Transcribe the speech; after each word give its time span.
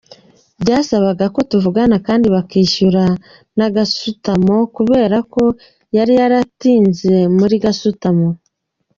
Byasabaga 0.61 1.25
ko 1.35 1.39
tuvugana 1.49 1.95
kandi 2.07 2.27
bakishyura 2.35 3.03
na 3.57 3.67
gasutamo 3.75 4.55
kubera 4.75 5.17
ko 5.33 5.43
yari 5.97 6.13
yaratinze 6.19 7.13
muri 7.37 7.55
za 7.57 7.61
gasutamo. 7.65 8.27